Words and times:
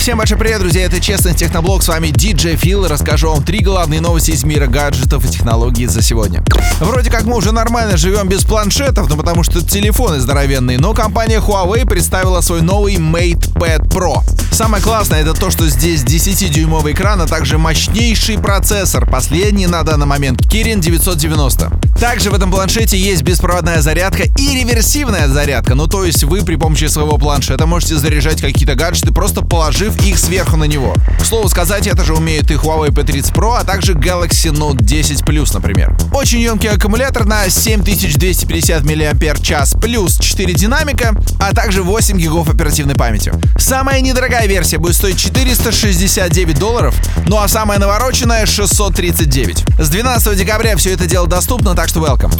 Всем 0.00 0.16
большой 0.16 0.38
привет, 0.38 0.60
друзья, 0.60 0.86
это 0.86 0.98
Честный 0.98 1.34
Техноблог, 1.34 1.82
с 1.82 1.88
вами 1.88 2.06
DJ 2.08 2.56
Фил, 2.56 2.88
расскажу 2.88 3.30
вам 3.30 3.44
три 3.44 3.58
главные 3.58 4.00
новости 4.00 4.30
из 4.30 4.44
мира 4.44 4.66
гаджетов 4.66 5.26
и 5.26 5.28
технологий 5.28 5.84
за 5.84 6.00
сегодня. 6.00 6.42
Вроде 6.80 7.10
как 7.10 7.24
мы 7.24 7.36
уже 7.36 7.52
нормально 7.52 7.98
живем 7.98 8.26
без 8.26 8.42
планшетов, 8.42 9.10
ну 9.10 9.18
потому 9.18 9.42
что 9.42 9.60
телефоны 9.60 10.18
здоровенные, 10.18 10.78
но 10.78 10.94
компания 10.94 11.38
Huawei 11.38 11.86
представила 11.86 12.40
свой 12.40 12.62
новый 12.62 12.96
MatePad 12.96 13.90
Pro. 13.90 14.22
Самое 14.50 14.82
классное 14.82 15.22
это 15.22 15.32
то, 15.32 15.50
что 15.50 15.68
здесь 15.68 16.02
10-дюймовый 16.02 16.92
экран, 16.92 17.20
а 17.20 17.26
также 17.26 17.56
мощнейший 17.56 18.38
процессор, 18.38 19.08
последний 19.08 19.66
на 19.66 19.82
данный 19.82 20.06
момент 20.06 20.40
Kirin 20.42 20.80
990. 20.80 21.70
Также 21.98 22.30
в 22.30 22.34
этом 22.34 22.50
планшете 22.50 22.98
есть 22.98 23.22
беспроводная 23.22 23.80
зарядка 23.80 24.24
и 24.36 24.54
реверсивная 24.54 25.28
зарядка, 25.28 25.74
ну 25.74 25.86
то 25.86 26.04
есть 26.04 26.24
вы 26.24 26.42
при 26.42 26.56
помощи 26.56 26.86
своего 26.86 27.16
планшета 27.18 27.66
можете 27.66 27.96
заряжать 27.96 28.40
какие-то 28.40 28.74
гаджеты, 28.74 29.12
просто 29.12 29.42
положив 29.42 29.96
их 30.04 30.18
сверху 30.18 30.56
на 30.56 30.64
него. 30.64 30.94
К 31.20 31.24
слову 31.24 31.48
сказать, 31.48 31.86
это 31.86 32.04
же 32.04 32.14
умеет 32.14 32.50
и 32.50 32.54
Huawei 32.54 32.88
P30 32.88 33.32
Pro, 33.32 33.56
а 33.58 33.64
также 33.64 33.92
Galaxy 33.94 34.50
Note 34.52 34.82
10 34.82 35.22
Plus, 35.22 35.52
например. 35.54 35.96
Очень 36.12 36.40
емкий 36.40 36.68
аккумулятор 36.70 37.24
на 37.24 37.48
7250 37.48 38.84
мАч 38.84 39.70
плюс 39.80 40.18
4 40.18 40.54
динамика, 40.54 41.14
а 41.38 41.54
также 41.54 41.82
8 41.82 42.18
гигов 42.18 42.48
оперативной 42.48 42.94
памяти. 42.94 43.32
Самая 43.58 44.00
недорогая 44.00 44.39
версия 44.46 44.78
будет 44.78 44.96
стоить 44.96 45.18
469 45.18 46.58
долларов, 46.58 46.94
ну 47.26 47.38
а 47.38 47.48
самая 47.48 47.78
навороченная 47.78 48.46
639. 48.46 49.64
С 49.78 49.88
12 49.88 50.36
декабря 50.36 50.76
все 50.76 50.92
это 50.92 51.06
дело 51.06 51.26
доступно, 51.26 51.74
так 51.74 51.88
что 51.88 52.00
welcome. 52.00 52.32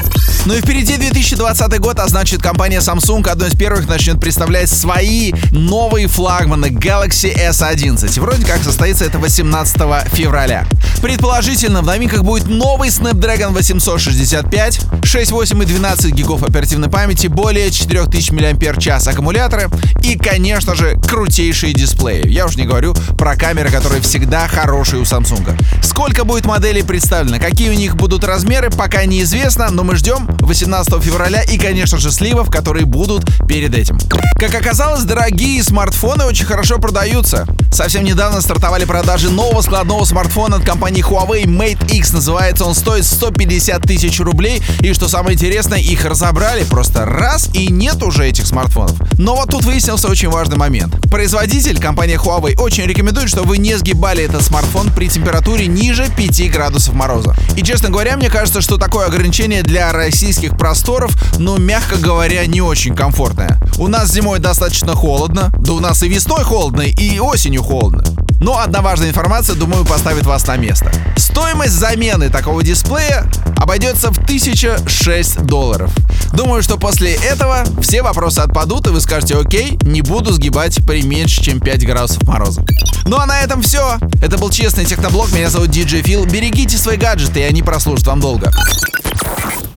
Ну 0.47 0.55
и 0.55 0.61
впереди 0.61 0.97
2020 0.97 1.79
год, 1.81 1.99
а 1.99 2.09
значит 2.09 2.43
компания 2.43 2.79
Samsung 2.79 3.29
одной 3.29 3.49
из 3.49 3.55
первых 3.55 3.89
начнет 3.89 4.21
представлять 4.21 4.71
свои 4.71 5.33
новые 5.51 6.07
флагманы 6.07 6.67
Galaxy 6.67 7.35
S11. 7.35 8.21
Вроде 8.21 8.47
как 8.47 8.63
состоится 8.63 9.05
это 9.05 9.19
18 9.19 9.77
февраля. 10.13 10.67
Предположительно, 11.03 11.81
в 11.81 11.87
новинках 11.87 12.23
будет 12.23 12.47
новый 12.47 12.91
Snapdragon 12.91 13.55
865, 13.55 14.81
6, 15.03 15.31
8 15.31 15.63
и 15.63 15.67
12 15.67 16.13
гигов 16.13 16.43
оперативной 16.43 16.91
памяти, 16.91 17.27
более 17.27 17.71
4000 17.71 18.33
мАч 18.33 18.89
аккумуляторы 19.07 19.69
и, 20.03 20.17
конечно 20.17 20.75
же, 20.75 21.01
крутейшие 21.01 21.73
дисплеи. 21.73 22.29
Я 22.29 22.45
уж 22.47 22.57
не 22.57 22.65
говорю 22.65 22.95
про 23.17 23.35
камеры, 23.37 23.71
которые 23.71 24.03
всегда 24.03 24.47
хорошие 24.47 25.01
у 25.01 25.05
Samsung. 25.05 25.59
Сколько 25.83 26.25
будет 26.25 26.45
моделей 26.45 26.83
представлено, 26.83 27.39
какие 27.39 27.71
у 27.71 27.75
них 27.75 27.97
будут 27.97 28.23
размеры, 28.25 28.71
пока 28.71 29.07
неизвестно, 29.07 29.71
но 29.71 29.85
мы 29.85 29.97
ждем 29.97 30.29
18 30.41 31.03
февраля 31.03 31.43
и, 31.43 31.57
конечно 31.59 31.99
же, 31.99 32.13
сливов, 32.13 32.51
которые 32.51 32.85
будут 32.85 33.25
перед 33.49 33.75
этим. 33.75 33.99
Как 34.39 34.55
оказалось, 34.55 35.05
дорогие 35.05 35.63
смартфоны 35.63 36.25
очень 36.25 36.45
хорошо 36.45 36.79
продаются. 36.79 37.47
Совсем 37.81 38.05
недавно 38.05 38.43
стартовали 38.43 38.85
продажи 38.85 39.31
нового 39.31 39.63
складного 39.63 40.05
смартфона 40.05 40.57
от 40.57 40.67
компании 40.67 41.03
Huawei 41.03 41.45
Mate 41.45 41.91
X. 41.91 42.13
Называется 42.13 42.67
он 42.67 42.75
стоит 42.75 43.07
150 43.07 43.81
тысяч 43.81 44.21
рублей. 44.21 44.63
И 44.81 44.93
что 44.93 45.09
самое 45.09 45.35
интересное, 45.35 45.79
их 45.79 46.05
разобрали 46.05 46.65
просто 46.65 47.07
раз 47.07 47.49
и 47.55 47.69
нет 47.69 48.03
уже 48.03 48.29
этих 48.29 48.47
смартфонов. 48.47 48.99
Но 49.19 49.35
вот 49.35 49.49
тут 49.49 49.65
выяснился 49.65 50.09
очень 50.09 50.29
важный 50.29 50.59
момент. 50.59 50.95
Производитель, 51.11 51.81
компания 51.81 52.17
Huawei, 52.17 52.55
очень 52.61 52.85
рекомендует, 52.85 53.31
чтобы 53.31 53.49
вы 53.49 53.57
не 53.57 53.75
сгибали 53.79 54.25
этот 54.25 54.43
смартфон 54.43 54.91
при 54.91 55.09
температуре 55.09 55.67
ниже 55.67 56.07
5 56.15 56.53
градусов 56.53 56.93
мороза. 56.93 57.35
И 57.57 57.63
честно 57.63 57.89
говоря, 57.89 58.19
мне 58.19 58.29
кажется, 58.29 58.61
что 58.61 58.77
такое 58.77 59.07
ограничение 59.07 59.63
для 59.63 59.91
российских 59.91 60.59
просторов, 60.59 61.13
ну, 61.39 61.57
мягко 61.57 61.97
говоря, 61.97 62.45
не 62.45 62.61
очень 62.61 62.95
комфортное. 62.95 63.59
У 63.81 63.89
нас 63.89 64.13
зимой 64.13 64.41
достаточно 64.41 64.95
холодно, 64.95 65.51
да 65.59 65.73
у 65.73 65.81
нас 65.81 66.03
и 66.03 66.09
весной 66.09 66.45
холодно, 66.45 66.83
и 66.83 67.19
осенью 67.19 67.63
холодно. 67.63 68.05
Но 68.39 68.59
одна 68.59 68.83
важная 68.83 69.09
информация, 69.09 69.57
думаю, 69.57 69.87
поставит 69.87 70.27
вас 70.27 70.47
на 70.47 70.59
место. 70.59 70.93
Стоимость 71.17 71.73
замены 71.73 72.29
такого 72.29 72.63
дисплея 72.63 73.25
обойдется 73.57 74.13
в 74.13 74.19
1006 74.19 75.47
долларов. 75.47 75.91
Думаю, 76.35 76.63
что 76.63 76.77
после 76.77 77.15
этого 77.15 77.65
все 77.81 78.03
вопросы 78.03 78.41
отпадут, 78.41 78.87
и 78.87 78.91
вы 78.91 79.01
скажете, 79.01 79.39
окей, 79.39 79.79
не 79.81 80.03
буду 80.03 80.31
сгибать 80.31 80.85
при 80.87 81.01
меньше, 81.01 81.43
чем 81.43 81.59
5 81.59 81.87
градусов 81.87 82.23
мороза. 82.25 82.63
Ну 83.07 83.17
а 83.17 83.25
на 83.25 83.41
этом 83.41 83.63
все. 83.63 83.97
Это 84.23 84.37
был 84.37 84.51
Честный 84.51 84.85
Техноблог, 84.85 85.33
меня 85.33 85.49
зовут 85.49 85.71
DJ 85.71 86.03
Фил. 86.03 86.27
Берегите 86.27 86.77
свои 86.77 86.99
гаджеты, 86.99 87.41
и 87.41 87.45
они 87.45 87.63
прослужат 87.63 88.07
вам 88.07 88.21
долго. 88.21 88.53